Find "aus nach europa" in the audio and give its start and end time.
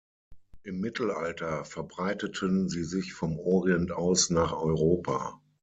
3.91-5.39